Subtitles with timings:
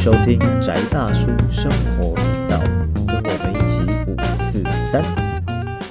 [0.00, 2.58] 收听宅大叔生活频道，
[3.06, 3.80] 跟我们一起
[4.10, 5.02] 五四三。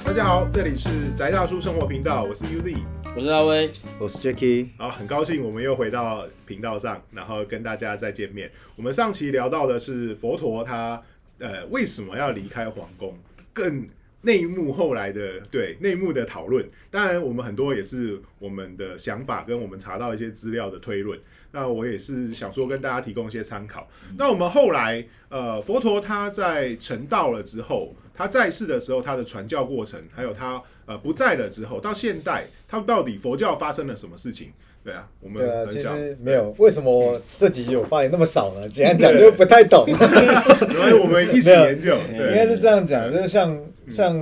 [0.04, 2.78] 大家好，这里是宅大叔生活频道，我是 Uzi。
[3.14, 3.70] 我是阿威，
[4.00, 8.50] 我是 Jacky，好，很高兴我们又回到频道上，然后跟大家再见面。
[8.74, 11.00] 我们上期聊到的是佛陀他
[11.38, 13.16] 呃为什么要离开皇宫，
[13.52, 13.88] 更
[14.22, 16.68] 内幕后来的对内幕的讨论。
[16.90, 21.16] 当然，我们很多也是我们的想法跟我们查到一些资料的推论。
[21.52, 23.88] 那我也是想说跟大家提供一些参考。
[24.16, 34.52] 那我们后来呃佛陀他在成道了之后，他在世的时候他的传教过程，还有他呃不在了之后到现代，他到底佛教发生了什么事情？
[34.82, 38.66] 对啊，我们对啊，其实没有， 为什么这几集我发言那么少呢？
[38.66, 39.84] 简单讲 就不太懂。
[39.86, 43.58] 因为我们一起研究，应对，该是这样讲，就是像
[43.94, 44.14] 像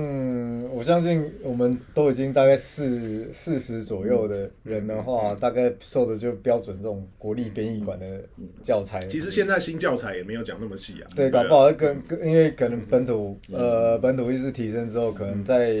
[0.79, 8.23] 我相信我们都已经大概四四十左右的人的话，大概受的就标准这种国立编译馆的
[8.63, 9.05] 教材。
[9.07, 15.75] 其实现在新教材也没有讲那么细啊，对，搞不好跟跟因为可能本土呃本土意识提升之后，可能在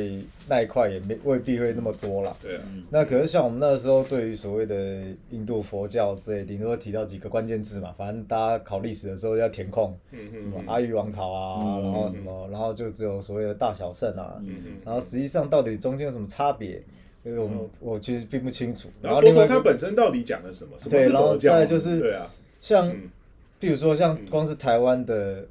[0.49, 2.35] 那一块也没未必会那么多啦。
[2.41, 14.57] 对啊，那可是像我们那时候对于所谓的印度佛教之类，顶多提到几个关键字嘛，反正大家考历史的时候要填空，嗯什么阿育王朝啊，然后什么，然后就只有所谓的大小圣啊，嗯
[14.89, 16.81] 然后实际上到底中间有什么差别，
[17.23, 18.89] 因为我们我其实并不清楚。
[19.03, 20.71] 然后另外它本身到底讲了什么？
[20.79, 21.37] 什么对然后？
[21.37, 22.27] 再就是对啊，
[22.59, 23.07] 像嗯，
[23.59, 25.45] 比如说像光是台湾的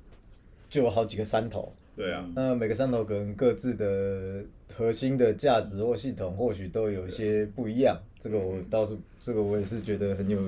[0.69, 4.43] 就有好几个山头，对啊，那每个山头可能各自的
[4.77, 10.41] 核心的价值或系统或许都有一些不一样，这个我倒是这个我也是觉得很有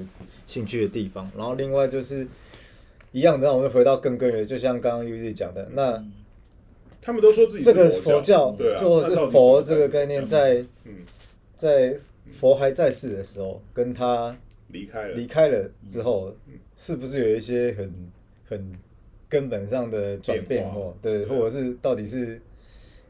[0.48, 1.30] 兴趣的地方。
[1.36, 2.26] 然后另外就是
[3.12, 6.04] 一样的，让我们回到更根源，就像刚刚 Uzi 讲的，那
[7.02, 10.94] 他们都说自己这个佛佛教对啊，就是佛这个概念，在嗯
[11.56, 11.94] 在
[12.38, 14.36] 佛还在世的时候，跟他
[14.68, 16.34] 离开了，离开了之后，
[16.76, 17.92] 是不是有一些很
[18.48, 18.72] 很
[19.28, 22.40] 根本上的转变或对，或者是到底是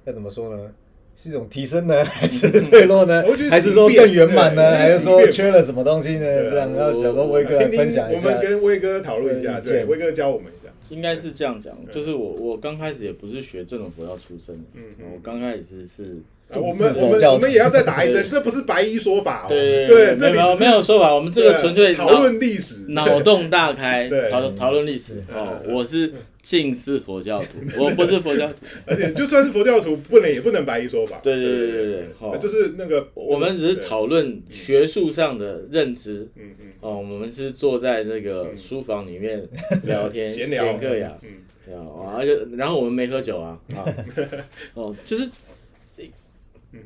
[0.05, 0.70] 要怎么说呢？
[1.12, 3.22] 是一种提升呢， 还是坠落呢？
[3.51, 4.77] 还是说更圆满呢？
[4.77, 6.24] 还是说缺了什么东西呢？
[6.24, 8.40] 这样要想说威哥来听听分享一下我们。
[8.40, 16.18] 跟威哥讨论一下，对，威哥教我们一下，应该是这样讲，就是我我刚开始也不是学这种佛教出身的，嗯嗯我刚开始是，是
[16.58, 25.61] 我们我们我们也要再打一针，这不是白衣说法哦，对对，这没有没有说法，我们这个纯粹讨论历史，脑洞大开对，讨讨论历史哦。
[25.64, 31.18] 嗯我是近似佛教徒，我不是佛教徒， 而且就算是佛教徒，不能也不能白一说法。
[31.23, 36.27] 对对对对对哦就是那个我们只是讨论学术上的认知。
[36.36, 39.46] 嗯嗯哦，我们是坐在那个书房里面
[39.84, 40.78] 聊天、闲聊。
[40.78, 41.28] 客呀，嗯
[41.67, 43.84] 对啊，而且然后我们没喝酒啊，啊，
[44.74, 45.28] 哦，就是，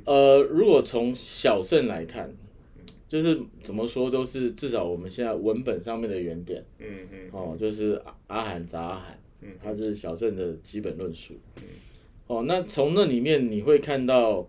[0.05, 2.29] 呃，如果从小圣来看，
[3.09, 7.19] 就是怎么说都是至少我们现在文本上面的原点，嗯嗯。
[7.31, 11.35] 哦，就是阿阿含杂阿含，嗯它是小镇的基本论述，
[12.27, 14.49] 哦，那从那里面你会看到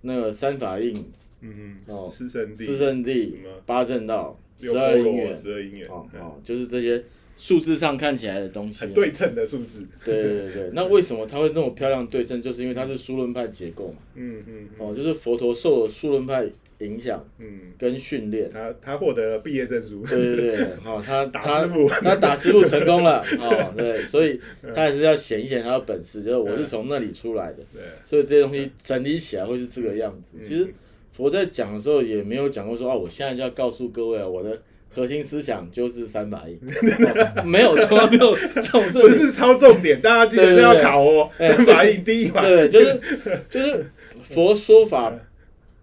[0.00, 0.94] 那个三法印、
[1.40, 7.04] 嗯哦嗯，师圣地，四圣地、八正道、十二因缘，十二因缘，嗯哦哦，就是这些
[7.36, 9.86] 数字上看起来的东西啊，很对称的数字。
[10.04, 12.40] 对对对对，那为什么它会那么漂亮对称？
[12.40, 13.98] 就是因为它是数论派结构嘛。
[14.14, 16.48] 嗯嗯哦，就是佛陀受了数论派
[16.82, 18.48] 影响嗯，跟训练。
[18.50, 20.04] 他他获得了毕业证书。
[20.08, 24.40] 对对对， 哦，他打他师傅他打师傅成功了， 哦，对，所以
[24.74, 30.36] 他还是要显一显他的本事，就是我是从那里出来的，对，所以这些东西整理起来会是这个样子。
[30.44, 30.66] 其实
[31.12, 34.58] 佛在讲的时候也没有讲过说啊，我现在就要告诉各位啊，我的
[34.94, 36.58] 核心思想就是三法印，
[37.36, 41.30] 哦没有，从来没有这种事不是超重点，大家记得要考哦。
[41.38, 43.00] 三法印第一法，对，就是
[43.48, 43.86] 就是
[44.22, 45.12] 佛说法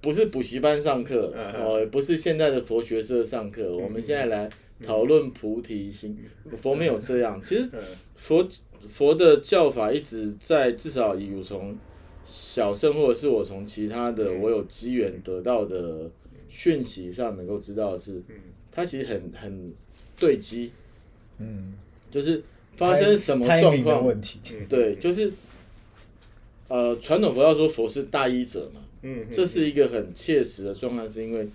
[0.01, 3.75] 不是补习班上课哦，也不是现在的佛学社上课。
[3.75, 4.49] 我们现在来
[4.83, 6.17] 讨论菩提心，
[6.57, 7.41] 佛没有这样。
[7.43, 7.79] 其实嗯。
[8.15, 8.45] 佛
[8.85, 11.73] 佛的教法一直在，至少以我从
[12.25, 16.11] 小圣或者是我从其他的我有机缘得到的
[16.49, 18.21] 讯息上能够知道的是，
[18.69, 19.73] 它其实很很
[20.17, 20.71] 对机，
[21.37, 21.73] 嗯，
[22.11, 22.43] 就是
[22.75, 24.39] 发生什么状况问题？
[24.67, 25.31] 对，就是
[26.67, 31.47] 呃，传统佛教说佛是大医者嘛，嗯，这是一个很切实的状况，是因为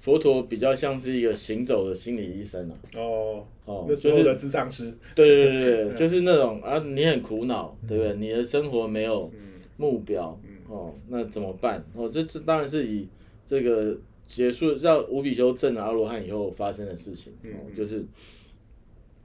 [0.00, 2.76] 佛陀比较像是一个行走的心理医生啊。
[2.94, 8.14] 哦哦，那时候的就是智障师，对对对对， 就是那种啊，你很苦恼，对不对？
[8.16, 9.30] 你的生活没有
[9.78, 10.38] 目标，
[10.68, 11.82] 哦，那怎么办？
[11.94, 13.08] 哦，这这当然是以
[13.46, 13.96] 这个
[14.26, 18.04] 结束让五比丘证了阿罗汉以后发生的事情，哦，就是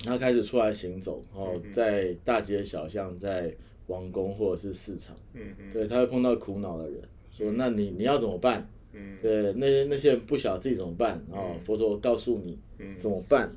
[0.06, 3.54] 他开始出来行走，哦，在大街小巷，在
[3.88, 5.74] 王宫或者是市场，嗯嗯。
[5.74, 7.02] 对，他会碰到苦恼的人，
[7.32, 8.68] 说那你你要怎么办？
[8.94, 12.58] 嗯对，那些那些人不晓得自己怎么办哦，佛陀告诉你
[12.98, 13.50] 怎么办。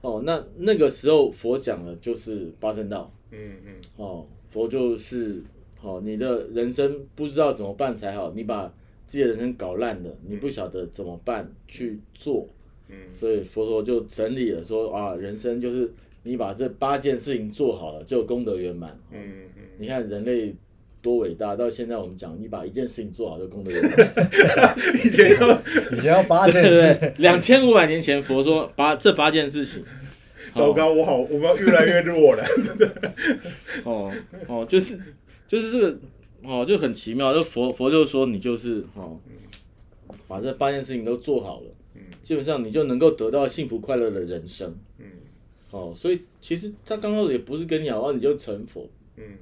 [0.00, 3.12] 哦，那那个时候佛讲的就是八正道。
[3.32, 5.42] 嗯嗯哦，佛就是
[5.82, 8.72] 哦，你的人生不知道怎么办才好，你把
[9.06, 12.46] 自己的人生搞烂了，你不晓得怎么办去做，
[12.88, 15.90] 嗯所以佛陀就整理了说啊，人生就是
[16.22, 18.96] 你把这八件事情做好了，就功德圆满。
[19.10, 20.54] 嗯嗯，你看人类
[21.00, 25.62] 多伟大，到现在我们讲，你把一件事情做好就功德圆满， 以前要
[25.96, 27.14] 以前要八件事，对？
[27.18, 29.82] 两千五百年前佛说八这八件事情，
[30.54, 32.44] 糟糕，我好，我们越来越弱了。
[33.84, 34.12] 哦
[34.48, 34.98] 哦，就是
[35.46, 35.98] 就是这个
[36.42, 37.32] 哦，就很奇妙。
[37.32, 39.18] 就佛佛就说你就是哦，
[40.26, 41.66] 把这八件事情都做好了，
[42.22, 44.74] 基本上你就能够得到幸福快乐的人生。
[44.98, 45.04] 嗯
[45.70, 49.38] 哦，所以其实他刚开始也不是跟你讲哦，你就成佛，嗯嗯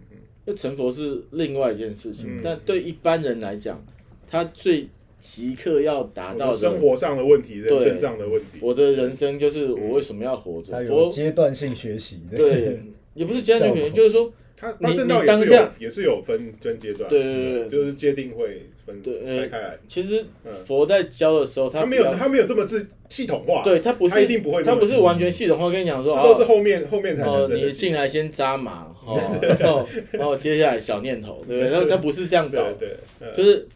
[0.47, 2.39] 那成佛是另外一件事情。
[2.39, 3.85] 嗯但对一般人来讲，
[4.27, 4.89] 他最
[5.21, 8.59] 即刻要达到的，生活上的问题，人对生上的问题。
[8.61, 10.79] 我的人生就是我为什么要活着？
[10.87, 12.21] 佛阶段性学习。
[12.35, 12.81] 对，
[13.15, 14.33] 也不是阶段性学习，就是说。
[14.57, 19.79] 他你他正道也是有你当下也是有分分阶段，对对对对就是界定会分拆开来。
[19.87, 27.25] 其实嗯佛在教的时候，他他没有他没有这么自系统化，对他不是他一定不会他不是完全系统化跟你讲说，这都是哦后面后面才。
[27.55, 29.21] 你进来先扎马， 哦，
[29.61, 31.71] 然后然后接下来小念头，对不对？
[31.71, 32.97] 然后他不是这样搞对，
[33.37, 33.69] 就是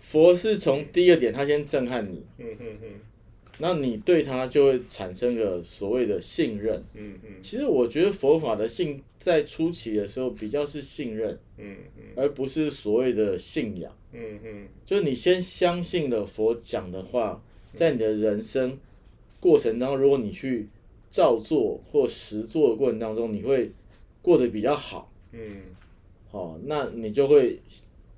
[0.00, 2.88] 佛是从第一个点，他先震撼你，嗯嗯嗯
[3.58, 6.82] 那你对他就会产生个所谓的信任。
[6.94, 7.42] 嗯嗯。
[7.42, 12.04] 其实我觉得佛法的信在初期的时候比较是信任，嗯嗯。
[12.14, 13.92] 而不是所谓的信仰。
[14.12, 14.68] 嗯嗯。
[14.86, 17.42] 就是你先相信了佛讲的话，
[17.74, 18.78] 在你的人生
[19.40, 20.68] 过程当中，如果你去
[21.10, 23.72] 照做或实做的过程当中，你会
[24.22, 25.62] 过得比较好，嗯。
[26.30, 27.58] 哦，那你就会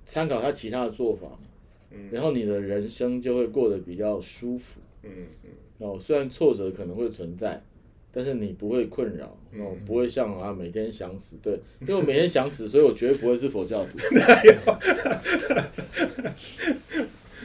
[0.04, 1.38] 参考他其他的做法，
[2.10, 4.80] 然后你的人生就会过得比较舒服。
[5.02, 5.10] 嗯
[5.44, 7.62] 嗯哦，虽然挫折可能会存在，
[8.12, 9.26] 但是你不会困扰，
[9.58, 13.98] 哦，不会像啊每天想死，对，因为我每天想死，所以我绝对不会是佛教徒。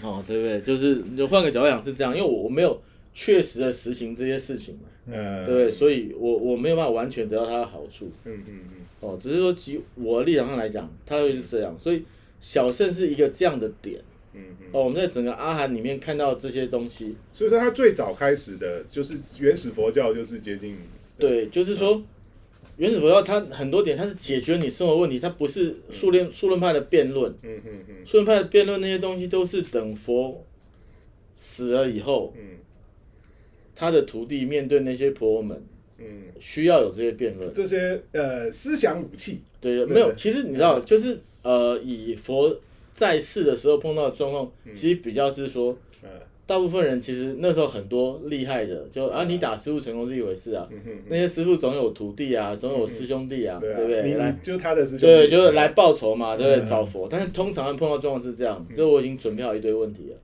[0.04, 0.62] 哦，对不对？
[0.62, 2.82] 就是你就换个角度讲是这样，因为我我没有
[3.14, 5.70] 确实的实行这些事情嘛，嗯，对不对？
[5.72, 8.12] 所以我我没有办法完全得到它的好处。
[8.26, 12.04] 嗯嗯嗯哦，只是说即我的立场上来讲，它会是这样，所以
[12.40, 14.02] 小胜是一个这样的点。
[14.36, 20.76] 嗯嗯，哦，我们在整个阿含里面看到这些东西，所以说他最早开始的就是原始佛教，就是接近
[21.18, 22.04] 对，就是说，
[22.78, 27.34] 原始佛教它很多点，它是解决你生活问题，它不是数论数论派的辩论。
[27.42, 27.96] 嗯嗯嗯。
[28.06, 30.46] 数论派的辩论那些东西都是等佛
[31.34, 32.58] 死了以后，嗯。
[33.78, 35.62] 他的徒弟面对那些婆罗门，
[35.98, 36.06] 嗯，
[36.40, 37.52] 需要有这些辩论。
[37.54, 42.58] 这些呃思想武器，对，对没有，其实你知道，就是呃，以佛
[42.96, 46.10] 在世的时候碰到的状况，其实比较是说，嗯。
[46.48, 50.70] 大部分人其实那时候很多厉害的，就啊，你打师傅成功是一回事啊，
[51.10, 54.04] 那些师傅总有徒弟啊，总有师兄弟啊，对不对？
[54.04, 56.62] 你来就是他的师兄弟，对，就是来报仇嘛，对不对？
[56.62, 56.64] 嗯。
[56.64, 60.18] 找佛，但是通常碰到状况是这样，就我已经准备好一堆问题了，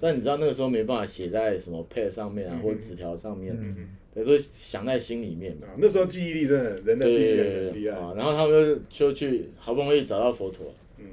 [0.00, 3.76] 但你知道那个时候没办法写在什么 pad 上面啊，或者纸条上面，嗯
[4.14, 5.66] 对，都想在心里面嘛。
[5.66, 11.04] 啊，那时候记忆力真的，人的对记忆力很厉害，啊，然后他们就就去好不容易找到佛陀，嗯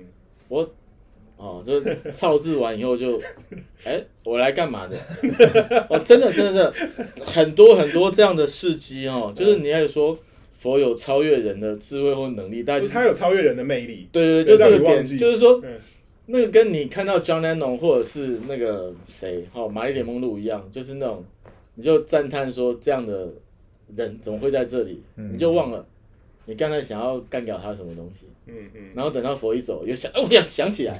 [0.48, 0.72] 我
[1.42, 3.20] 哦，就操字完以后就，
[3.84, 4.96] 哎，我来干嘛的？
[5.90, 10.16] 哦，真的真的真的很多很多这样的事迹哦，就是你还说
[10.54, 15.80] 佛有超越人的智慧或能力，大概就是是他有超越人的魅力，对对对，就这个点，就是说嗯
[16.28, 21.26] 那个跟你看到 John Lennon 或者是那个谁，哦，玛丽莲梦露一样，就是那种
[21.74, 23.28] 你就赞叹说这样的
[23.96, 25.84] 人怎么会在这里，你就忘了
[26.46, 31.00] 你刚才想要干掉他什么东西，嗯嗯然后等到佛一走，又想，哦，我想想起来，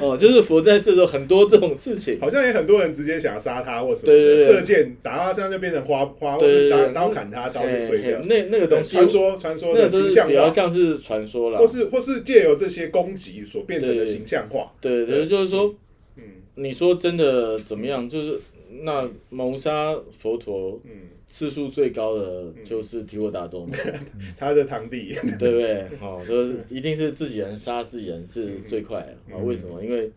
[0.00, 8.18] 哦，就是佛在世的时候很多这种事情，好像也很多人直接想要杀他或什么，对对对射箭打到他身上就变成花花，或是刀刀砍他，刀就嘿碎掉。
[8.22, 14.72] 那那个东西，传说传说的那个都是比较像是传说了或，是或是借由这些攻击所变成的形象化。
[14.80, 15.74] 对对，就是说。
[16.16, 16.24] 嗯
[16.54, 18.06] 你说真的怎么样？
[18.06, 18.38] 就是
[18.82, 20.90] 那谋杀佛陀嗯，
[21.32, 23.74] 次数最高的就是提沃达多嘛，
[24.36, 25.80] 他的堂弟，对不对？
[25.98, 29.38] 哦，就是一定是自己人杀自己人是最快的啊？
[29.42, 29.82] 为什么？
[29.82, 30.12] 因为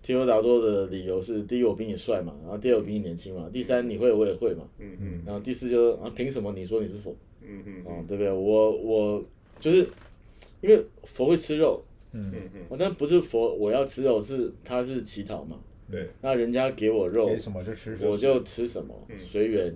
[0.00, 7.16] 提沃达多的理由是：第一，我比你帅嘛；然后第二，我比你年轻嘛；第三，你会我也会嘛；嗯嗯然后第四就是啊，凭什么你说你是佛？
[7.42, 8.30] 嗯嗯哦，对不对？
[8.30, 9.24] 我我
[9.58, 9.78] 就是
[10.60, 15.56] 因为佛会吃肉，嗯嗯，哦，但不是佛我要吃肉，是他是乞讨嘛。
[15.90, 18.10] 对，那人家给我肉，给什么就吃什么。
[18.12, 19.74] 我就吃什么，随缘。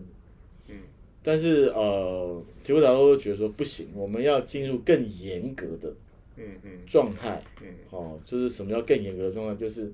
[1.25, 5.88] 嗯但是呃，提布达都觉得说不行，我们要进入更严格的
[6.37, 7.43] 嗯嗯状态。
[7.62, 9.59] 嗯哦，就是什么叫更严格的状态？
[9.59, 9.90] 就是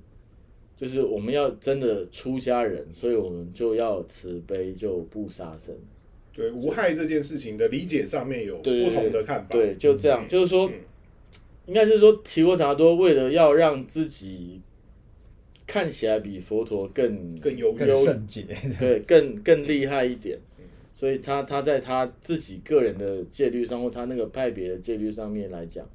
[0.76, 5.72] 就是我们要真的出家人，所以我们就要慈悲，就不杀生。
[6.32, 9.48] 对无害这件事情的理解上面有不同的看法。
[9.50, 10.74] 对，就这样，就是说嗯，
[11.66, 14.60] 应该是说提婆达多为了要让自己
[15.66, 17.94] 看起来比佛陀更更优更越。
[18.04, 18.44] 圣洁。
[18.80, 20.36] 对，更更厉害一点。
[20.92, 25.88] 所以他他在他自己个人的戒律上，或他那个派别的戒律上面来讲，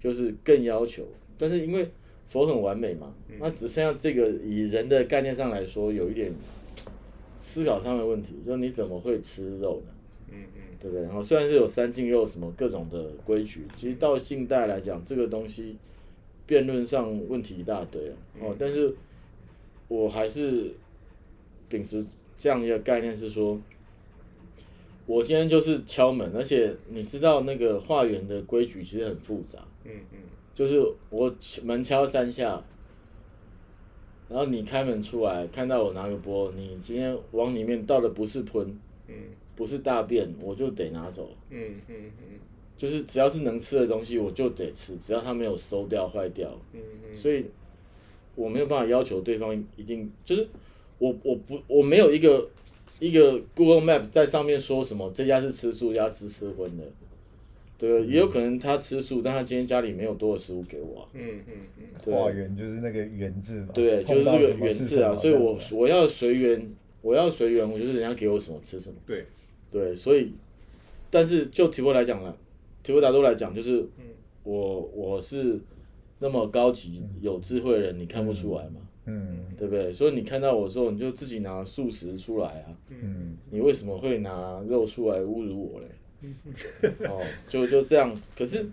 [0.00, 1.06] 就是更要求。
[1.38, 1.88] 但是因为
[2.24, 6.32] 佛很完美嘛，那只剩下这个以人的概念上来说，有一点
[7.38, 9.92] 思考上的问题，就是你怎么会吃肉呢？
[10.30, 11.04] 嗯嗯对不对？
[11.04, 15.76] 然后虽然是有三禁肉什么各种的规矩，其实到近代来讲，这个东西
[16.46, 18.54] 辩论上问题一大堆了哦。
[18.58, 18.94] 但是
[19.88, 20.72] 我还是
[21.68, 22.04] 秉持
[22.36, 23.60] 这样一个概念是说，
[25.06, 30.18] 我今天就是敲门，而且你知道那个化缘的规矩其实很复杂，嗯嗯
[30.54, 30.80] 就是
[31.10, 32.62] 我门敲三下。
[34.28, 39.14] 然后你开门出来，看到我拿个钵，你今天往里面倒的不是喷，嗯
[39.54, 41.28] 不是大便，我就得拿走。
[41.50, 42.38] 嗯嗯嗯
[42.74, 46.50] 就是只要是能吃的东西，我就得吃，只要它没有馊掉、坏掉。
[46.72, 46.80] 嗯
[47.10, 47.44] 嗯，所以
[48.34, 50.48] 我没有办法要求对方一定就是
[50.98, 52.48] 我我不我没有一个
[53.02, 56.84] 一个 Google Map 在上面说什么这家是吃素，这家吃吃荤的，
[57.76, 58.06] 对？
[58.06, 61.84] 也有可能他吃素，但他今天家里没有多的食物给我啊、嗯嗯嗯。
[62.04, 62.14] 对。
[62.14, 68.94] 化缘就是那个缘字嘛，对，就是这个缘字啊，所以我我要随缘，我要随缘，我就是人家给我什么吃什么。
[69.04, 69.26] 对，
[69.68, 70.32] 对，所以，
[71.10, 72.32] 但是就提婆来讲呢，
[72.84, 73.84] 提婆达多来讲，就是
[74.44, 75.58] 我我是
[76.20, 79.92] 那么高级有智慧的人，你看不出来吗，嗯对不对？
[79.92, 85.88] 所以你看到我之后，你就自己拿素食出来啊，嗯你为什么会拿肉出来侮辱我嘞？
[87.08, 88.14] 哦，就就这样。
[88.36, 88.64] 可是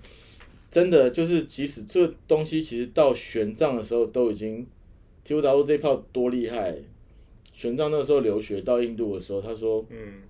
[0.69, 4.65] 真的就是，即使这东西其实到玄奘的时候都已经，
[5.23, 6.75] 提婆达多这一炮多厉害。
[7.51, 10.21] 玄奘那时候留学到印度的时候，他说，嗯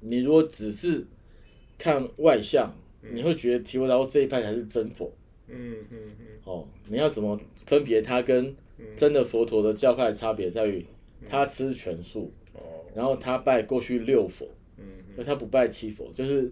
[0.00, 1.04] 你如果只是
[1.78, 2.70] 看外相，
[3.00, 5.10] 你会觉得提婆达多这一派才是真佛。
[5.48, 8.54] 嗯嗯嗯哦，你要怎么分别他跟
[8.96, 10.84] 真的佛陀的教派的差别在于，
[11.28, 12.60] 他吃全素，哦。
[12.94, 14.84] 然后他拜过去六佛，嗯，
[15.16, 16.50] 那他不拜七佛，就是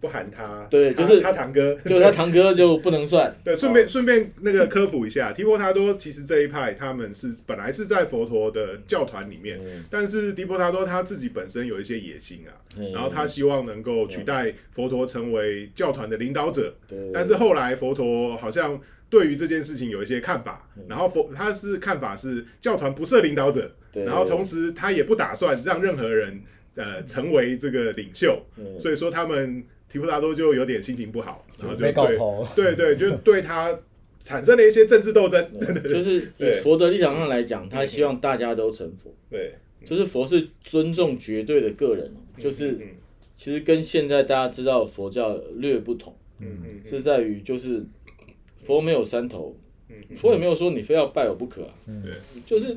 [0.00, 3.34] 不喊他，他对就是他堂哥，就他堂哥就不能算。
[3.42, 9.84] 对，顺便顺便那个科普一下，提婆达多其实这一派他们是本来是在佛陀的教团里面，嗯。
[9.90, 12.92] 但是提婆达多他自己本身有一些野心啊，嗯。
[12.92, 18.80] 然后他希望能够取代佛陀成为教团的领导者，对，但是后来佛陀好像
[19.16, 26.38] 对于这件事情有一些看法，然后佛他是看法是教团不设领导者，然后同时他也不打算让任何人
[26.74, 28.78] 呃成为这个领袖，嗯。
[28.78, 33.74] 所以说他们提婆达多就有点心情不好，然后就对头，对对， 就对他
[34.20, 35.48] 产生了一些政治斗争，
[35.88, 36.60] 就是以对。
[36.60, 42.82] 佛的立场上来讲，他希望大家都成佛，对，就是佛是尊重绝对的个人，就是嗯
[43.34, 46.80] 其实跟现在大家知道的佛教略不同，嗯嗯。
[46.84, 47.82] 是在于就是
[48.66, 49.54] 佛没有山头，
[49.88, 49.94] 嗯。
[50.16, 52.12] 佛也没有说你非要拜我不可啊，对，
[52.44, 52.76] 就是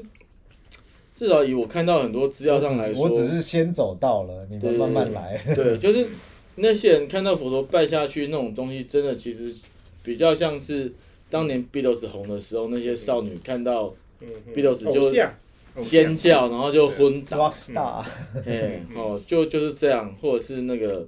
[1.16, 5.38] 至少以我看到很多资料上来说，我只是先走到了，你们慢慢来。
[5.56, 6.08] 对，就是
[6.56, 9.54] 那些人看到佛陀拜下去那种东西，真的其实
[10.04, 10.94] 比较像是
[11.30, 15.12] 当年 Beatles 红的时候，那些少女看到嗯 Beatles 就
[15.82, 18.06] 尖叫，然后就昏倒，Rock star，
[18.46, 21.08] 哎，哦，就就是这样，或者是那个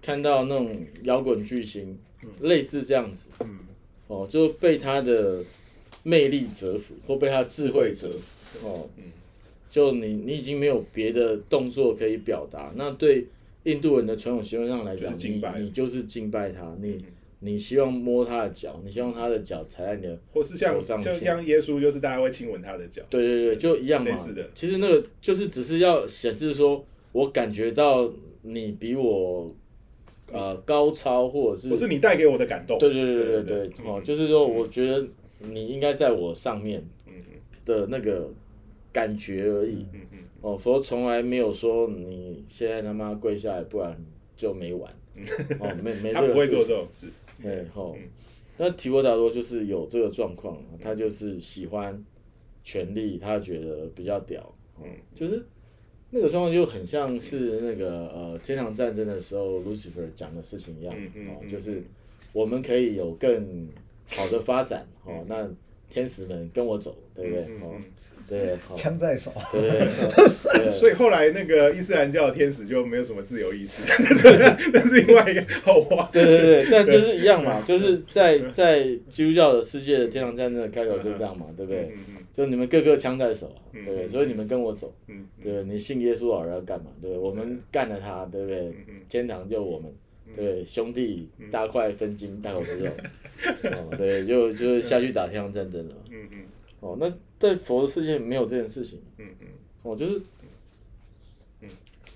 [0.00, 1.98] 看到那种摇滚巨星，
[2.40, 3.58] 类似这样子，嗯
[4.08, 5.42] 哦，就被他的
[6.02, 8.88] 魅力折服，或被他智慧折服，哦，
[9.70, 13.26] 就你你已经没有别的动作可以表达，那对
[13.64, 17.04] 印度人的传统习惯上来讲，你就是敬拜你就是敬拜他，你
[17.40, 24.48] 你希望摸他的脚，你希望他的脚踩在你的，或是像像耶稣，就是大家会亲吻他的脚，对对对，就一样嘛类似的。
[24.54, 29.54] 其实那个就是只是要显示说，我感觉到你比我
[30.32, 35.06] 呃高超，或者是不是你带给我的感动，对对对对对哦，就是说，我觉得
[35.40, 36.82] 你应该在我上面
[37.64, 38.28] 的那个
[38.92, 39.86] 感觉而已。
[40.40, 43.96] 哦，佛从来没有说你现在他妈跪下来，不然
[44.36, 44.92] 就没完。
[45.60, 46.64] 哦，没没 他不会这个事情。
[46.64, 47.06] 做这种事，
[47.42, 48.08] 对，吼嗯。
[48.58, 52.04] 那提婆达多就是有这个状况，他就是喜欢
[52.64, 54.54] 权力，他觉得比较屌。
[54.82, 55.44] 嗯就是
[56.14, 61.82] 那个状况就很像是那个呃天堂战争的时候，Lucifer 讲的事情一样，哦，嗯嗯嗯就是
[62.32, 63.66] 我们可以有更
[64.08, 65.48] 好的发展，哦，那
[65.88, 67.42] 天使们跟我走，对不对？
[67.62, 67.74] 哦
[68.28, 73.82] 对，好，枪在手，对对 所以后来那个伊斯兰教的天使就没有什么自由意识，
[74.72, 76.08] 那是另外一个后话。
[76.12, 81.90] 对对对，但就是一样嘛，就是在在基督教的世界的天堂战争的开头就这样嘛，对不对？
[82.32, 84.08] 就你们各个枪在手对不对？
[84.08, 85.64] 所以你们跟我走，嗯对不对？
[85.72, 86.90] 你信耶稣老人要干嘛？
[87.00, 87.18] 对不对？
[87.18, 88.68] 我们干了他，对不对？
[88.88, 89.92] 嗯天堂就我们，
[90.34, 90.64] 对不对？
[90.64, 92.90] 兄弟大块分金，大口吃肉，
[93.64, 95.94] 哦，对，就就是下去打天堂战争了。
[96.10, 96.38] 嗯嗯
[96.80, 98.98] 哦，那在佛的世界没有这件事情。
[99.18, 99.46] 嗯嗯
[99.82, 100.20] 哦，就是，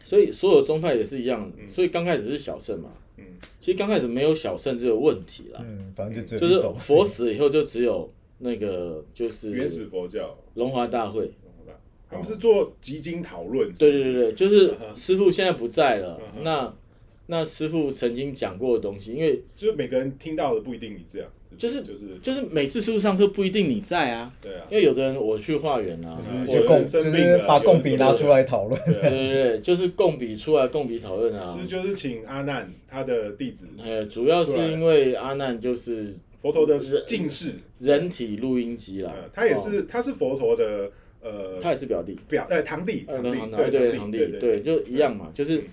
[0.03, 3.25] 所以所有宗派也是一样，所以刚开始是小圣嘛，嗯
[3.61, 6.67] 其实刚开始没有小圣这个问题啦，嗯，反正就只就是。
[6.79, 8.09] 佛死以后就只有
[8.39, 11.31] 那个就是原始佛教，龙华大会，
[12.09, 16.75] 他们是做集经讨论，对对对对，就是师傅现在不在了嗯，那
[17.27, 21.29] 那师傅曾经讲过的东西，因为就是每个人听到的不一定你这样，
[21.59, 24.65] 就是就是就是每次师傅上课不一定你在啊，对啊。
[24.71, 28.81] 因，为有的人我去化缘啊，嗯或者就共就是把共笔拿出来讨论。
[28.85, 31.59] 对啊，对对对，就是共笔出来共笔讨论啊。
[31.59, 39.13] 是，就是请阿难他的弟子呃，主要是因为阿难就是佛陀的近视，人体录音机啦。
[39.15, 39.59] 呃，他也哦。
[39.59, 40.91] 是他是佛陀的
[41.21, 45.65] 呃他也是表弟，表呃堂弟，呃，堂弟堂堂对堂弟，对对，就一样嘛，就是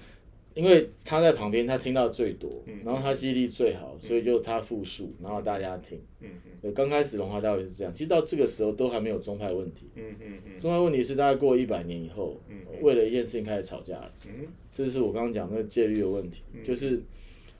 [0.55, 5.99] 因为他在旁边，他听到最多嗯，然后他记忆力最好，所以就他复述，然后大家听。
[6.21, 6.51] 嗯嗯。
[6.61, 10.59] 对，刚开始龙华大会是这样，其实到这个时候都还没有宗派问题，嗯嗯嗯。
[10.59, 14.11] 宗派问题是大概过一百年以后嗯，为了一件事情开始吵架了。
[14.27, 14.47] 嗯。
[14.71, 17.01] 这是我刚刚讲那个戒律的问题，就是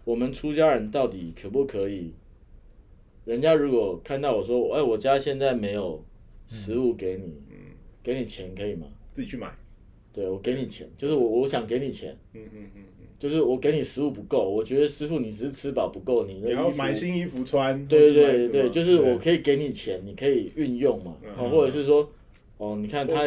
[0.04, 2.14] 我们出家人到底可不可以？
[3.26, 6.04] 人家如果看到我说，哎，我家现在没有
[6.48, 7.56] 食物给你，嗯，
[8.04, 8.88] 给你钱可以吗？
[9.14, 9.52] 自己去买，
[10.12, 18.52] 对我给你钱，就是我我想给你钱，嗯嗯嗯嗯，就是我给你食物不够，我觉得师傅你只是吃饱不够，你的然后衣服买新衣服穿，对或是买什么。
[18.52, 21.16] 对对，就是我可以给你钱，你可以运用嘛，
[21.50, 22.10] 或者是说，
[22.58, 23.26] 哦，你看他，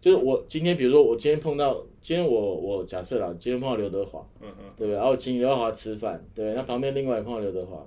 [0.00, 4.96] 就是我今天，比如说我今天碰到，今天我我假设啦，今天碰到刘德华，嗯嗯对不对？
[4.96, 7.86] 然后请刘德华吃饭，对那旁边另外也碰到刘德华，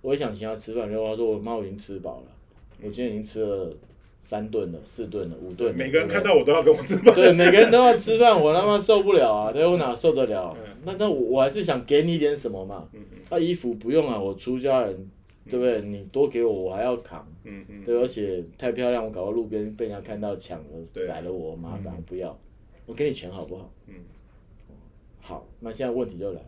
[0.00, 2.26] 我也想请他吃饭，然后他说，我妈我已经吃饱了，
[2.82, 3.72] 我今天已经吃了
[4.20, 9.52] 三顿了、四顿了、五顿了，每个人看到我都要跟我吃饭，对，每个人都要吃饭，我他妈受不了啊！
[9.52, 10.76] 对，我哪受得了嗯？
[10.84, 12.88] 那那我我还是想给你一点什么嘛。
[13.30, 15.10] 那衣服不用啊，我出家人，
[15.48, 15.82] 对不对？
[15.82, 17.26] 你多给我，我还要扛。
[17.44, 22.36] 嗯嗯，对，而且太漂亮，我搞到路边被人家看到抢了，宰了我，麻烦，不要。
[22.86, 23.70] 我给你钱好不好？
[23.86, 23.94] 嗯，
[25.20, 26.46] 好，那现在问题就来了。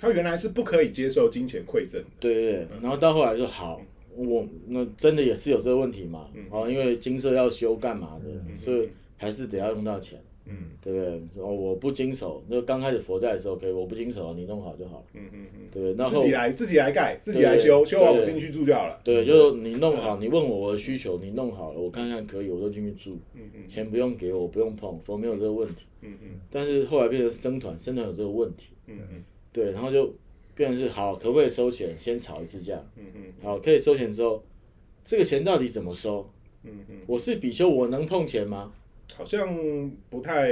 [0.00, 3.80] 他原来是不可以接受金钱馈赠的，对对对，然后到后来说好，
[4.16, 6.28] 我那真的也是有这个问题嘛？
[6.50, 10.18] 哦，因为金色要修干嘛的，所以还是得要用到钱。
[10.46, 11.44] 嗯对不对？
[11.44, 15.94] 哦，我不经手，那刚开始佛在的时候可以，我不经手，你弄好就好了，嗯嗯嗯，对不对？
[15.94, 25.84] 然后自己来自己来盖，自己来修，修完我进去住就好了，对，就你弄好，你问我我的需求，你弄好了，我看看可以，我就进去住，嗯嗯钱不用给我，我不用碰，佛没有这个问题。
[26.00, 30.14] 嗯嗯但是后来变成僧团，僧团有这个问题，嗯嗯对，然后就
[30.54, 31.96] 变成是好，可不可以收钱？
[31.98, 34.42] 先吵一次架，嗯嗯好，可以收钱之后，
[35.04, 36.28] 这个钱到底怎么收？
[36.64, 38.72] 嗯嗯，我是比丘，我能碰钱吗？
[39.14, 40.46] 好像不太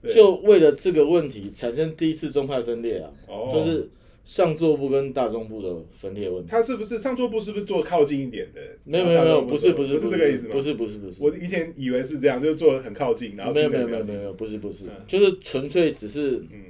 [0.00, 3.88] 对就为了这个问题产生第一次宗派分裂啊，哦，就是
[4.24, 6.50] 上座部跟大中部的分裂问题。
[6.50, 8.60] 他是不是上座部是不是坐靠近一点的？
[8.84, 10.54] 没有没有没有，不是不是不是这个意思吗？
[10.54, 16.67] 不是不是不是，我以前以为是这样，就是坐得很靠近，然后没有没有没有没有没有，不是不是嗯，就是纯粹只是嗯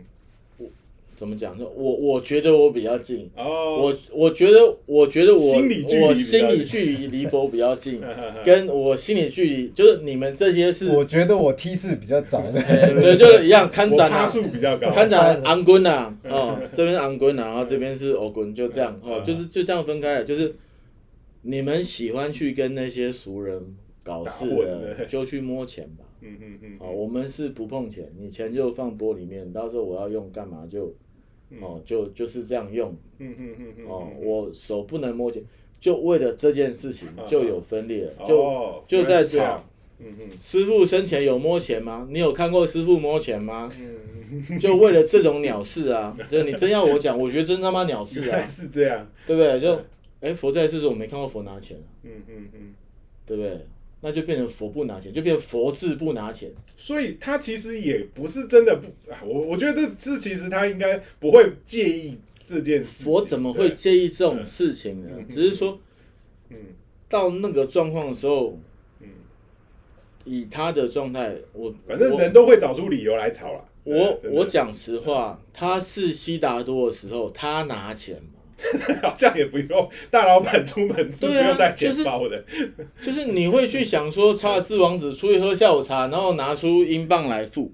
[1.19, 1.59] 怎么讲？
[1.59, 8.01] 就我我觉得我比较近，哦，我我觉得我觉得我心理距离我心理距离离佛比较近，
[8.45, 18.95] 跟 跟我心理距离就是你们这些是，我觉得我梯次比较早， 对，就是一样，看我展啊，趴数比较高，看展 昂棍呐，哦，这边是昂棍呐，然后这边是欧棍，就这样。
[19.03, 20.55] 哦嗯，就是就这样分开了，就是
[21.43, 23.61] 你们喜欢去跟那些俗人
[24.05, 26.05] 搞事打混的，的就去摸钱吧。
[26.21, 30.93] 嗯嗯嗯，哦，我们是不碰钱，你钱就放玻里面，到时候我要用干嘛就，
[31.61, 32.95] 哦，就就是这样用。
[33.19, 35.43] 嗯嗯嗯嗯，哦，我手不能摸钱，
[35.81, 39.65] 就为了这件事情就有分裂了，就哦就在吵。
[40.01, 42.07] 嗯嗯师傅生前有摸钱吗？
[42.11, 43.69] 你有看过师傅摸钱吗？
[43.77, 46.15] 嗯，就为了这种鸟事啊！
[46.31, 49.61] 就你真要我讲，我觉得真他妈鸟事啊，是这样，对不对？
[49.61, 49.81] 就
[50.21, 52.75] 哎，佛在世时候我没看过佛拿钱啊，嗯嗯嗯，
[53.27, 53.67] 对不对？
[54.01, 56.51] 那就变成佛不拿钱，就变成佛字不拿钱。
[56.77, 65.09] 所以他其实也不是真的不，啊我我觉得这这其实他应该不会介意这件事情，佛怎么会介意这种事情呢？
[65.29, 65.81] 只是说
[66.51, 66.57] 嗯
[67.09, 68.59] 到那个状况的时候，
[69.01, 69.09] 嗯，
[70.25, 73.65] 以他的状态，我反正人都会找出理由来吵了。
[73.85, 78.38] 我我讲实话，他是悉达多的时候，他拿钱嘛，
[79.03, 82.43] 好像也不用大老板出门是不用带钱包的，
[83.01, 87.71] 就是你会去想说，查尔斯王子出去喝下午茶，然后拿出英镑来付，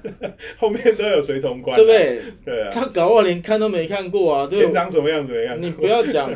[0.56, 1.90] 后面都有随从官，对不？
[1.92, 2.22] 对？
[2.44, 4.72] 对啊，他搞不好连看都没看过啊，对钱？
[4.72, 5.56] 长什么样怎么样？
[5.60, 6.32] 你不要讲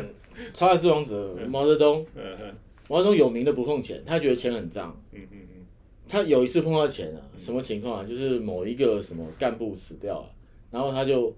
[0.53, 2.55] 查尔斯王子， 毛泽东，嗯嗯
[2.87, 4.95] 毛泽东有名的不碰钱，他觉得钱很脏。
[5.11, 5.65] 嗯嗯嗯，
[6.07, 8.05] 他有一次碰到钱了，什么情况啊？
[8.07, 10.29] 就是某一个什么干部死掉了，
[10.71, 11.35] 然后他就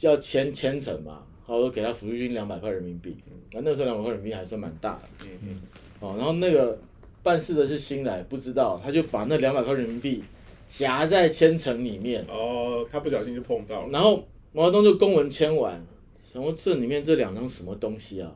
[0.00, 3.16] 要签签呈嘛，然后给他抚恤金两百块人民币，
[3.52, 5.02] 那那时候两百块人民币还算蛮大的。
[5.24, 5.62] 嗯嗯
[6.00, 6.78] 哦，然后那个
[7.22, 10.22] 办事的是新来，不知道，他就把那两百块人民币
[10.66, 15.84] 夹在签呈里面，哦，他不小心就碰到了，然后毛泽东就公文签完，
[16.20, 18.34] 想说这里面这两张什么东西啊？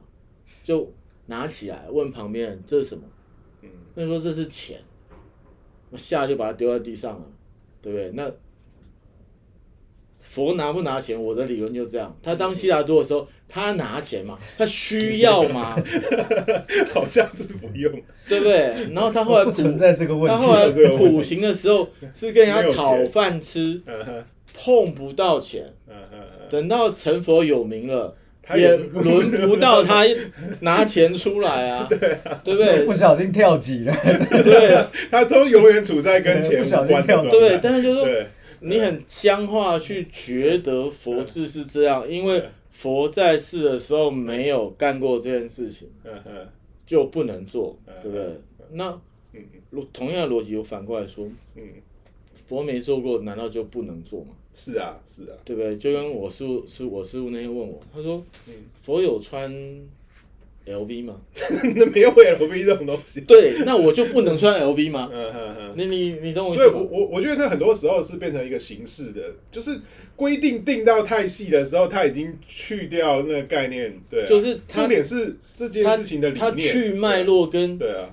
[0.63, 0.93] 就
[1.27, 3.03] 拿起来问旁边人这是什么？
[3.63, 4.81] 嗯那说这是钱，
[5.91, 7.27] 我下就把它丢在地上了，
[7.81, 8.11] 对不对？
[8.13, 8.31] 那
[10.29, 11.21] 佛拿不拿钱？
[11.21, 15.77] 我的理论就这样，他当悉达多的时候，他拿钱嘛，他需要吗？
[16.93, 17.93] 好像是不用，
[18.29, 18.75] 对不对？
[18.93, 20.39] 然后他后来苦存在这个问题。
[20.39, 23.81] 他后来苦行的时候是跟人家讨饭吃，
[24.55, 25.65] 碰不到钱。
[26.49, 28.15] 等到成佛有名了，
[28.55, 30.05] 也也轮不到他
[30.61, 32.93] 拿钱出来啊，对不对不？
[32.93, 33.93] 小心跳级了，
[34.31, 34.79] 对
[35.11, 38.27] 他都永远处在跟钱无关的状态，对，但是就是
[38.61, 45.89] 你很僵化去觉得佛治是这样，因为佛在世的时候没有干过这件事情，
[46.87, 48.41] 就不能做嗯，对不对？
[48.73, 49.01] 那
[49.33, 49.43] 嗯
[49.73, 51.63] 逻同样的逻辑，我反过来说，嗯，
[52.47, 54.29] 佛没做过，难道就不能做吗？
[54.55, 55.77] 是啊是啊，对不对？
[55.77, 59.53] 就跟我师傅是我师傅那天问我，他说嗯，佛有穿
[60.67, 61.21] LV 吗？
[61.77, 65.09] 那没有 LV 这种东西，对，那我就不能穿 LV 吗？
[65.13, 65.73] 嗯嗯嗯。
[65.77, 69.79] 你你你懂我意所以我，我我觉得那很多时候是变成一个形式的，就是
[70.17, 78.11] 规定定到太细的时候，他已经去掉那个概念，对啊、就是他重点是这件事情的理他念，去脉络跟对啊，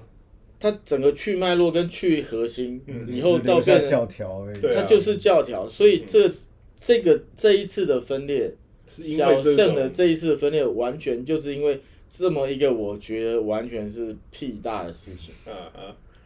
[0.59, 4.59] 他整个去脉络跟去核心，嗯以后到变教条而已。
[4.59, 6.29] 对啊它就是教条，所以这
[6.77, 8.53] 这个这一次的分裂，
[8.85, 11.79] 是因小胜的这一次的分裂，完全就是因为
[12.15, 15.33] 这么一个我觉得完全是屁大的事情。
[15.45, 15.81] 啊啊，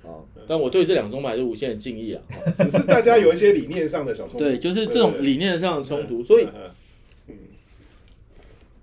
[0.06, 0.20] 啊！
[0.46, 2.22] 但我对这两宗派还是无限的敬意啊。
[2.60, 6.72] 只是大家有一些理念上的小冲突，对，就是这种理念上的冲突，所以嗯
[7.28, 7.36] 嗯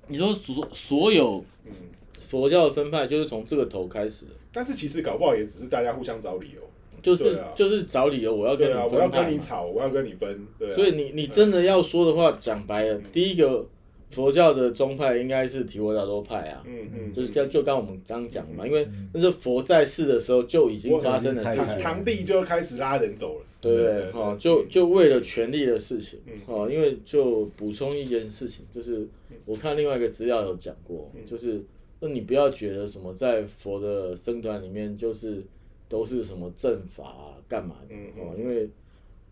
[0.09, 1.73] 你说所所有嗯，
[2.21, 6.63] 佛教的分派就是从这个头开始的，但是其实搞不好也只是大家互相找理由，
[7.03, 9.09] 就是就是找理由我要跟你我要。
[9.09, 13.67] 跟你吵，我要跟你分，对啊，所以你你真的要说的话，讲白了，第一个
[14.15, 24.11] 佛教的宗派应该是提婆达多派啊，嗯嗯，就是刚就刚我们刚讲的嘛，因为那是佛在世的时候就已经发生了事情，堂弟就开始拉人走了，对不对？
[24.13, 29.07] 哦，就就为了权力的事情嗯，哦，因为就补充一件事情，就是
[29.45, 31.27] 我看另外一个资料有讲过，嗯。
[31.27, 31.61] 就是
[32.01, 35.43] 那你不要觉得什么在佛的僧团里面就是
[35.89, 38.69] 都是什么正法啊，干嘛的嗯哦，因为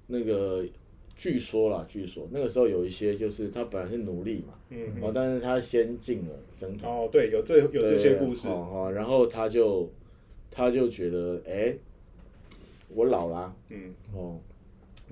[0.07, 0.64] 那个
[1.23, 2.27] 据说啦，据说。
[2.33, 6.93] 那个时候有一些就是他本来是奴隶嘛，嗯哦，但是他先进了僧团。
[6.93, 9.89] 哦，对，有这有这些故事，哦哦，然后他就
[10.51, 11.73] 他就觉得，哎，
[12.89, 13.95] 我老啦，嗯。
[14.13, 14.37] 哦，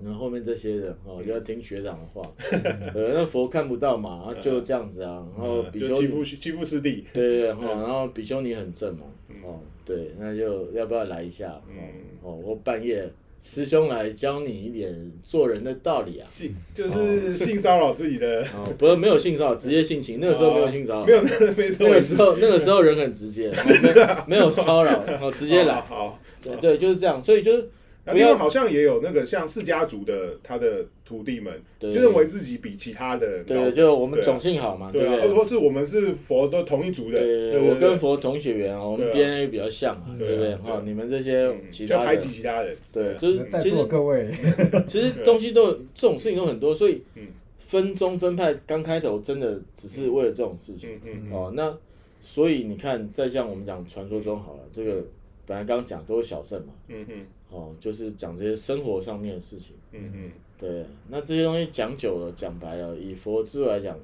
[0.03, 2.21] 然后后面这些人哦就要听学长的话，
[2.93, 9.07] 呃，那佛看不到嘛，然后就这样子啊，然后比丘尼，欺负欺负师弟，对对对，哈，然后比丘尼很正嘛，
[9.45, 11.53] 哦，对，那就要不要来一下？
[11.53, 11.79] 哦嗯。
[12.23, 13.09] 哦，我半夜
[13.43, 16.29] 师兄来教你一点做人的道理啊。
[16.29, 20.19] 性就是性骚扰自己的，哦，不是没有性骚扰，直接性侵。
[20.21, 25.81] 那个时候没有性骚扰，没有那没错，那个时候那个时候人很直接，哦没 没有骚扰，然后，直接来。
[25.81, 27.69] 好，对对，就是这样，所以就是
[28.05, 33.55] 那另外好像也有那个像释迦族的他的徒弟们，对就认为自己比其他的人高。
[33.55, 35.27] 对，就我们种姓好嘛，对啊？
[35.35, 37.21] 或是我们是佛都同一族的，
[37.61, 40.55] 我跟佛同血缘啊，我们 DNA 比较像嘛，对不对？
[40.57, 43.19] 哈，你们这些嗯其他排挤，其他人，对，啊。
[43.19, 44.31] 就是在其实座各位，
[44.89, 47.27] 其实东西都有这种事情都很多，所以嗯。
[47.71, 50.91] 分宗分派刚开头真的只是为了这种事情。
[51.05, 51.33] 嗯嗯。
[51.33, 51.53] 哦。
[51.55, 51.73] 那
[52.21, 55.05] 所以你看，再像我们讲传说中好了，这个
[55.47, 59.75] 本来刚刚讲都是小圣嘛，嗯嗯哦，就是讲这些生活上面的事情。
[59.93, 63.99] 嗯嗯，对，那这些东西讲久了，讲白了，以佛之来讲，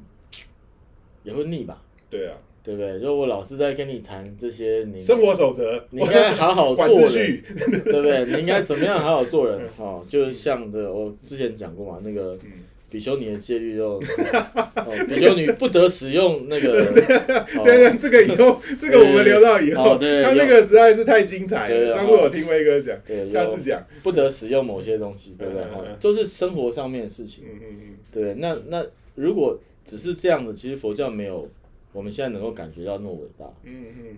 [1.23, 3.01] 也会腻吧，对啊，对不对？
[3.01, 7.43] 就我老是在跟你谈这些，你生活守则，你应该好好管做人，
[7.85, 8.25] 对不对？
[8.25, 9.69] 你应该怎么样好好做人？
[9.79, 12.51] 哦， 就是像的，我之前讲过嘛，那个嗯
[12.89, 17.63] 比丘尼的戒律就， 哦，比丘尼不得使用那个，哦。
[17.65, 21.95] 对对，这个以后， 这个我们留到以后，哦对他那个实在是太精彩了。
[21.95, 22.97] 上次我听威哥讲，
[23.31, 25.63] 下次讲，不得使用某些东西，对不对？
[25.65, 27.45] 哈嗯嗯嗯，都是生活上面的事情。
[27.51, 31.49] 嗯嗯对，那那如果只是这样的，其实佛教没有
[31.93, 33.45] 我们现在能够感觉到那么伟大。
[33.65, 34.17] 嗯嗯嗯。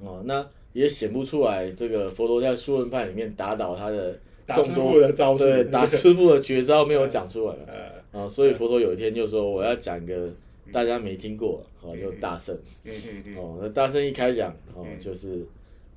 [0.00, 7.54] 嗯，哦，那也显不出来这个佛陀在书文派里面打倒他的众多傅的招式，对打师傅的绝招没有讲出来。
[7.66, 10.30] 呃，啊，所以佛陀有一天就说我要讲一个
[10.72, 12.56] 大家没听过，哦，就大圣。
[12.84, 14.98] 嗯嗯嗯，哦，那大圣一开讲哦嗯。
[14.98, 15.44] 就是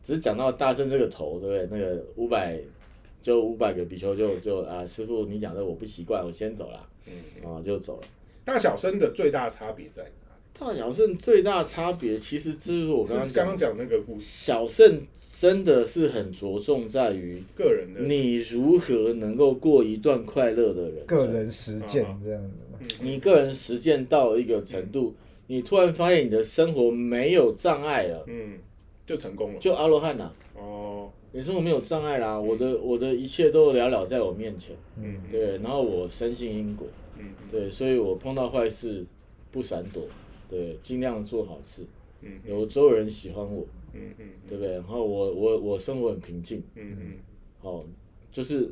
[0.02, 1.80] 只讲到大圣这个头，对不对？
[1.80, 2.60] 那个五百
[3.22, 8.08] 就五百个比丘就就啊，师傅你讲的我不习惯，我先走了，嗯，啊就走了。
[8.44, 10.10] 大小生的最大差别在哪？
[10.60, 21.06] 大小圣最大差别其实就是我刚刚刚刚讲那个故事，小圣真的是很着重在于个人的，你如何能够过一段快乐的人。
[21.06, 21.28] 个。
[21.28, 22.80] 人实践这样子嘛。
[23.00, 25.16] 你个人实践到一个程度，
[25.48, 28.58] 你突然发现你的生活没有障碍了，嗯，
[29.06, 29.60] 就成功了。
[29.60, 35.22] 就阿罗汉呐、哦，你生活没有障碍啦，我的我的一切都了了在我面前，嗯。
[35.32, 36.86] 对，然后我深信因果，
[37.18, 37.28] 嗯。
[37.50, 39.06] 对，所以我碰到坏事
[39.52, 40.04] 不闪躲，
[40.50, 41.84] 对，尽量做好事，
[42.22, 44.74] 嗯有周围人喜欢我，嗯嗯对不对？
[44.74, 47.14] 然后我我我生活很平静，嗯嗯，
[47.62, 47.86] 哦，
[48.32, 48.72] 就是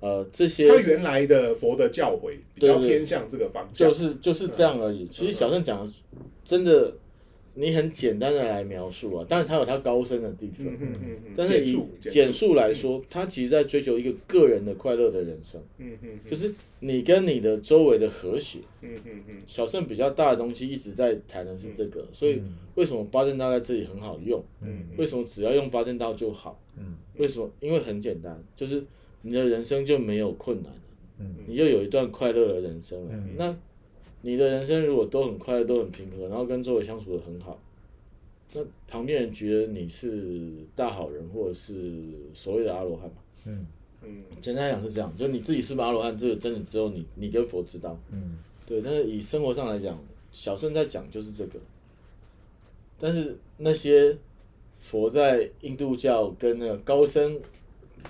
[0.00, 5.06] 呃这些他原来的佛的教诲比较偏向这个方向，就是就是这样而已。
[5.08, 5.92] 其实小郑讲的
[6.44, 6.92] 真的，
[7.54, 18.60] 你很简单的来描述啊，但是它有它高深的地方，嗯嗯嗯嗯，但是以简述来说，他其实在追求一个个人的快乐的人生，嗯嗯嗯就是你跟你的周围的和谐。
[18.82, 22.40] 嗯嗯嗯小胜比较大的东西一直在谈的是这个，所以
[22.76, 24.42] 为什么八正道在这里很好用？
[24.62, 26.58] 嗯为什么只要用八正道就好？
[26.78, 27.50] 嗯为什么？
[27.60, 28.82] 因为很简单，就是
[29.22, 30.78] 你的人生就没有困难了，
[31.18, 33.10] 嗯你又有一段快乐的人生了。
[33.12, 33.54] 嗯那
[34.22, 37.58] 你的人生如果都很快乐、都很平和，然后跟周围相处的很好，
[38.52, 43.16] 那旁边人觉得你是大好人，或者是所谓的阿罗汉嘛？
[43.46, 43.66] 嗯
[44.02, 47.98] 嗯简单来讲是这样，就你自己是不是阿罗汉，这个真的只有你你跟佛知道。
[48.10, 49.98] 嗯对，但是以生活上来讲，
[50.30, 51.58] 小圣在讲就是这个。
[52.98, 54.16] 但是那些
[54.78, 57.40] 佛在印度教跟那个高深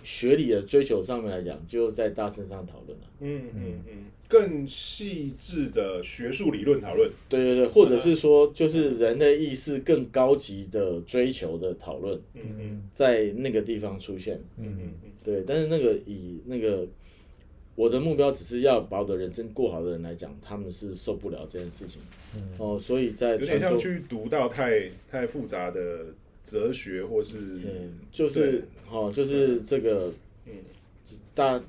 [0.02, 3.04] 学理的追求上面来讲，就在大身上讨论了。
[3.20, 14.40] 嗯嗯嗯，更细致的学术理论讨论，对对对，或者是说，就是人的意识更高级的追求的讨论，嗯嗯在那个地方出现。
[14.56, 16.86] 嗯嗯嗯对，但是那个以那个
[17.74, 22.00] 我的目标只是要把我的人生过好的人来讲，他们是受不了这件事情。
[22.58, 26.06] 哦，所以在有点像去读到太太复杂的
[26.44, 30.12] 哲学，或是嗯，就是哦，就是这个，
[30.46, 30.52] 嗯
[31.34, 31.60] 大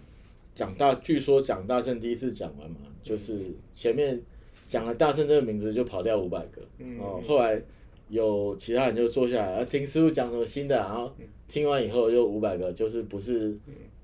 [0.56, 3.40] 讲大，据说讲大圣第一次讲完嘛，就是
[3.74, 4.22] 前面
[4.68, 7.00] 讲了大圣这个名字就跑掉五百个，嗯。
[7.00, 7.62] 哦，后来
[8.10, 11.12] 有其他人就坐下来，啊听师傅讲什么新的，然后
[11.48, 13.56] 听完以后又五百个，就是不是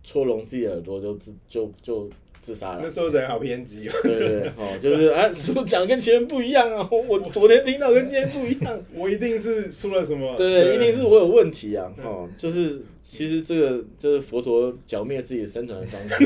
[0.04, 2.10] 戳聋自己的耳朵就自就就
[2.41, 2.89] 自杀了那。
[2.89, 3.91] 时候人好偏激哦。
[4.04, 10.36] 对对对，哦，就是啊，师傅讲跟前面不一样啊，我我昨天听到跟今天不一样， 我一定是出了什么？
[10.36, 16.26] 对对，一定是我有问题啊，哦，就是其实这个就是佛陀剿灭自己生存的方式，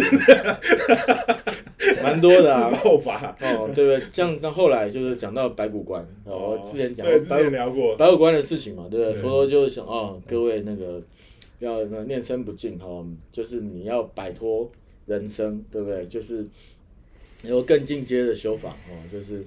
[2.02, 3.36] 蛮多的啊自，爆法。
[3.42, 4.02] 哦，对不对？
[4.12, 9.14] 这样到后来就是讲到白骨观，哦，我之前讲之过白骨前聊过，白骨观的事情嘛，对不对？
[9.14, 11.02] 对佛陀就想哦，各位那个
[11.60, 14.70] 要那念身不净哈，就是你要摆脱
[15.06, 16.06] 人生，对不对？
[16.08, 16.46] 就是
[17.44, 19.44] 有更进阶的修法哦，就是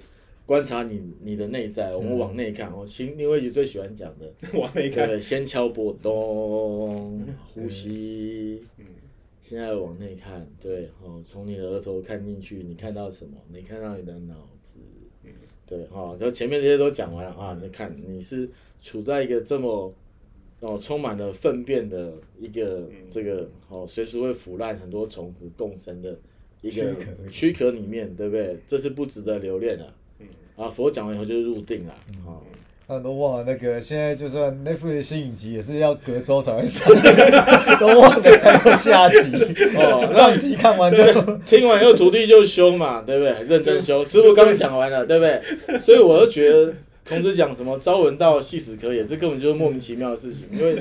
[0.47, 2.87] 观察你你的内在，我们往内看哦。
[2.87, 8.85] 新另外一句最喜欢讲的， 往内看，对对，先敲波咚，呼吸，嗯。
[9.41, 13.37] 现在往内看，对，哦，从你的额头看进去，你看到什么？
[13.53, 14.79] 你看到你的脑子，
[15.23, 15.31] 嗯。
[15.67, 18.49] 对，哦，就前面这些都讲完了啊，你看你是
[18.81, 19.93] 处在一个这么
[20.65, 26.17] 哦充满了粪便的一个嗯这个哦随时会腐烂很多虫子共生的
[26.63, 26.83] 一个
[27.31, 28.57] 躯壳里面，对不对？
[28.67, 29.87] 这是不值得留恋的。
[30.21, 31.95] 嗯啊，佛讲完以后就是入定了，
[32.27, 32.41] 哦，
[32.87, 36.89] 他们都忘了那个，现在就算 Netflix 新影集也是要隔周才会上，
[37.81, 39.33] 都忘了还有下集。
[39.77, 43.43] 哦上集看完就听完以后徒弟就修嘛，对不对？
[43.49, 44.03] 认真修。
[44.05, 45.25] 师傅刚讲完了，对不
[45.67, 45.79] 对？
[45.81, 46.73] 所以我就觉得
[47.07, 50.47] 孔子讲什么“朝闻道，夕死可也”，这根本就是莫名其妙的事情。
[50.53, 50.77] 因为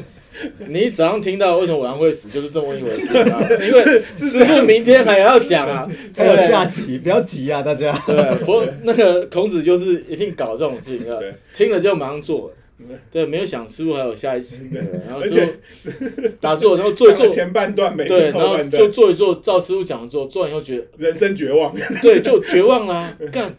[0.69, 3.41] 你早上听到为什么晚上会死，就是这么一回事啊。
[3.62, 7.91] 因为师傅明天还要讲啊， 还有下集，不要急啊，大家。
[8.05, 12.53] 对，佛那个孔子就是一定搞这种事情的对，听了就马上做。
[13.12, 21.73] 对，没有想师傅还有下一集，对，然后师傅打坐，然后做一做，前半段没对，然后就做一做，照师傅讲的做，做完以后觉得人生绝望。
[22.01, 23.55] 对，就绝望啦、干，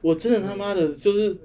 [0.00, 1.36] 我真的他妈的就是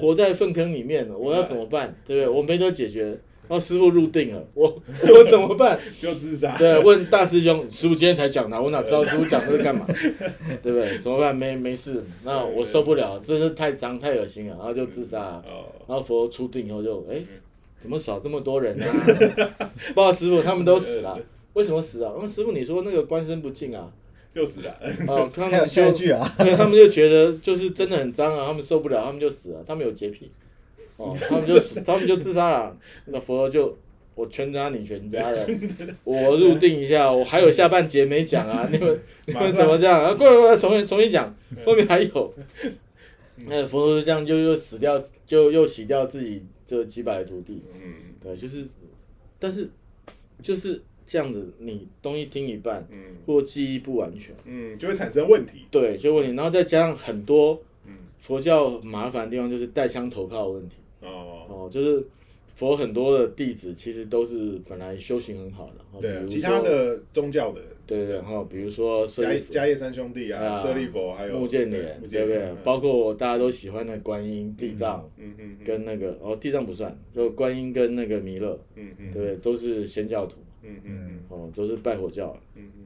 [0.00, 1.94] 活在粪坑里面了，我要怎么办？
[2.06, 2.28] 对不对？
[2.28, 4.66] 我没得解决，然后师傅入定了，我
[5.14, 5.78] 我怎么办？
[6.00, 6.54] 就自杀。
[6.56, 9.86] 对，问大师兄，师傅今天才讲的，我哪知道师傅讲这是干嘛？
[10.62, 10.98] 对不对？
[10.98, 11.34] 怎么办？
[11.34, 15.42] 没没事，那我受不了，真是太脏太恶心了，然后就自杀
[15.86, 17.22] 然后佛出定以后就，哎，
[17.78, 19.48] 怎么少这么多人呢、啊？
[19.94, 21.18] 不好师傅他们都死了，
[21.54, 22.12] 为什么死啊？
[22.16, 23.90] 因为师傅你说那个官身不净啊，
[24.38, 24.72] 就死了。
[25.08, 30.30] 哦， 他们就下一句啊，对，他们就觉得就是真的很脏啊，他们受不了，他们就死了，他们有洁癖。
[30.96, 33.76] 哦， 他们就他们就自杀了，那佛陀就
[34.14, 35.48] 我全家你全家的，
[36.04, 40.02] 我入定一下，我还有下半节没讲啊， 你们你们怎么这样？
[40.02, 41.34] 啊，过来过来，重新重新讲，
[41.66, 42.34] 后面还有。
[43.46, 47.62] 那佛陀就这样就又死掉，就又洗掉自己这几百的徒弟。
[47.72, 48.66] 嗯对，就是，
[49.38, 49.70] 但是
[50.42, 52.98] 就是这样子，你东西听一半，嗯。
[53.26, 55.62] 或记忆不完全，嗯，就会产生问题。
[55.70, 57.94] 对，就问题，然后再加上很多嗯。
[58.18, 60.76] 佛教麻烦的地方，就是带枪投靠的问题。
[61.00, 62.06] 哦，哦，就是
[62.54, 67.62] 佛很多的弟子其实都是本来修行很好的，哦对啊，其他的宗教的。
[67.86, 72.36] 对对对，然后比如说舍迦利、迦叶三兄弟啊，啊舍利佛还有木建莲，对不对？
[72.36, 72.56] 莲？
[72.62, 75.08] 包括大家都喜欢的观音、地藏。
[75.16, 79.10] 嗯嗯嗯跟那个哦，地藏不算，就观音跟那个弥勒，嗯嗯。
[79.12, 79.36] 对不对？
[79.36, 82.38] 都是仙教徒，嗯嗯哦，都是拜火教。
[82.54, 82.84] 嗯嗯。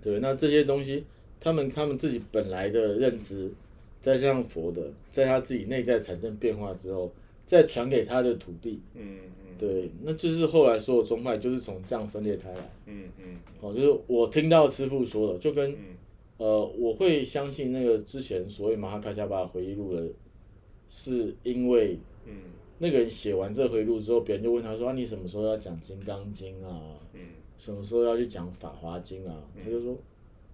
[0.00, 1.04] 对，那这些东西，
[1.40, 3.52] 他们他们自己本来的认知，
[4.00, 7.12] 再加上佛的，在他自己内在产生变化之后，
[7.44, 9.56] 再传给他的徒弟，嗯嗯。
[9.58, 12.70] 对，那就是后来所有宗派就是从这样分裂开来。
[12.86, 13.36] 嗯嗯。
[13.60, 15.76] 哦，就是我听到师傅说的，就跟、嗯。
[16.38, 20.08] 呃，我会相信那个之前所谓马哈卡加巴回忆录的，
[20.88, 22.32] 是因为嗯
[22.82, 26.98] 那个人写完这回忆录之后，别人就问他说：“啊，你什么时候要讲《金刚经》啊？
[27.14, 27.20] 嗯
[27.56, 29.96] 什么时候要去讲《法华经》啊？”他就说：“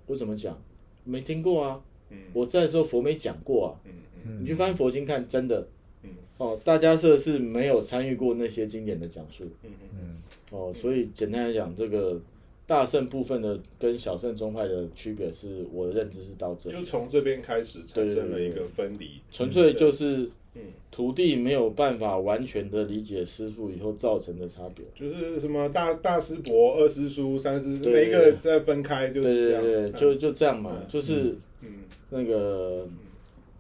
[0.07, 0.61] 我怎么讲？
[1.05, 1.81] 没听过啊！
[2.11, 3.81] 嗯我在的时候佛没讲过啊！
[3.87, 3.93] 嗯
[4.27, 5.67] 嗯你去翻佛经看，真的
[6.03, 12.21] 嗯哦，大家社是没有参与过那些经典的讲述。”嗯嗯哦，所以简单来讲，这个
[12.67, 19.13] 大圣部分的跟小圣宗派的区别是，我的认知是到这里就，从这边开始产生了一个分离。
[19.33, 24.85] 纯粹就是嗯徒弟没有办法完全的理解师傅以后造成的差别。
[24.95, 29.63] 就是什么大大师伯、二师叔、三师，对每一个再分开就是这样。
[29.63, 32.89] 对对，就就这样嘛，就是嗯那个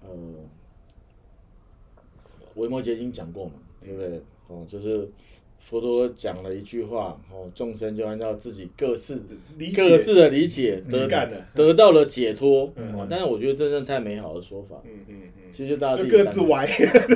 [0.03, 0.09] 呃，
[2.57, 3.53] 维摩诘经讲过嘛，
[3.85, 4.21] 对不对？
[4.49, 5.09] 哦，就是
[5.59, 9.27] 佛陀讲了一句话，哦，众生就按照自己各自
[9.59, 9.99] 理各解。
[10.03, 12.73] 自的理解得干了得到了解脱。
[12.77, 16.65] 嗯哦，但是我觉得真正太美好的说法，嗯嗯嗯，其实就大家各自歪，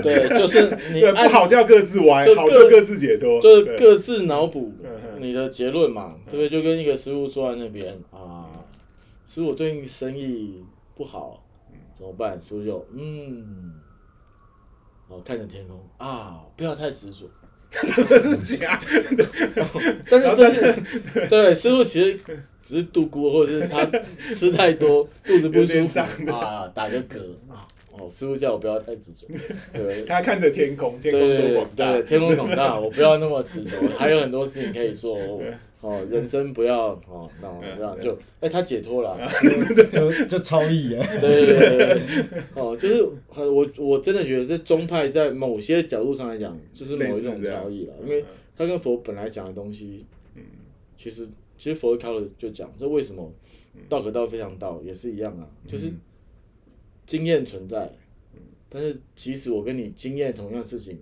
[0.03, 3.41] 对，就是你 对，不按好叫各自歪，各好就各自解脱。
[3.41, 4.73] 就是各自脑补
[5.19, 6.49] 你的结论嘛，对不对？
[6.49, 8.67] 就跟一个师傅坐在那边啊，
[9.25, 10.63] 师傅最近生意
[10.95, 11.43] 不好，
[11.95, 12.39] 怎么办？
[12.39, 13.73] 师傅就嗯，
[15.09, 17.27] 哦，看着天空啊，不要太执着。
[17.73, 18.81] 这是假。
[20.09, 20.75] 但是但是
[21.29, 22.19] 对师傅其实
[22.61, 23.85] 只是度孤，或者是他
[24.35, 25.99] 吃太多肚子不舒服
[26.31, 27.19] 啊，打个嗝
[27.51, 27.67] 啊。
[27.93, 29.27] 哦，师傅叫我不要太执着，
[29.73, 31.93] 对他看着天空，天空多广大。
[31.93, 35.19] 对，天空广大，我不要那么执着，还有很多事情可以做。
[35.83, 39.19] 哦哦，人生不要哦，那我这样就，哎，他解脱了。
[39.93, 41.87] 就就超意啊，对对对对
[42.31, 48.25] 对，哦，就是呃我我真的觉得这宗派在某些角度上来讲，就是某一种超意了，因为
[48.57, 50.43] 他跟佛本来讲的东西，嗯
[50.97, 53.31] 其实其实佛开了就讲，这为什么
[53.89, 55.91] 道可道非常道也是一样啊，就是
[57.07, 57.91] 经验存在，
[58.69, 60.99] 但是即使我跟你经验同样事情，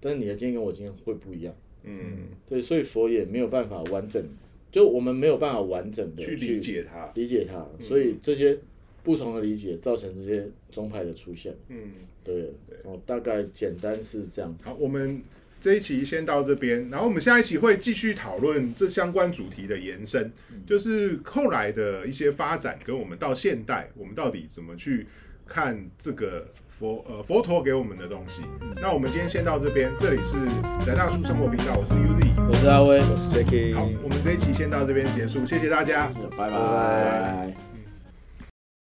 [0.00, 4.22] 但是你的经验跟我经验会不一样，嗯，对，所以佛也没有办法完整，
[4.70, 7.10] 就我们没有办法完整的去理解它。
[7.14, 8.58] 理解它，所以这些
[9.02, 11.54] 不同的理解造成这些宗派的出现。
[11.68, 12.52] 嗯，对，
[12.84, 14.68] 哦，大概简单是这样子。
[14.68, 15.22] 好，我们
[15.60, 20.32] 这一期先到这边，然后我们下一期会继续讨论这相关主题的延伸，
[20.66, 25.06] 就是后来的一些发展，跟我们到现代，我们到底怎么去
[25.46, 26.46] 看这个
[26.80, 28.40] 佛呃佛陀给我们的东西。
[28.80, 30.38] 那我们今天先到这边，这里是
[30.84, 32.32] 宅大叔生活频道，我是 Uzi。
[32.48, 36.10] 我是阿威，我是 Jacky，好，我们这一期先到这边结束，谢谢大家。
[36.38, 37.69] 拜拜拜。